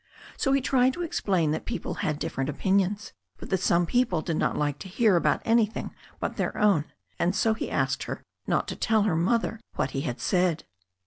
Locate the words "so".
0.35-0.51, 7.35-7.53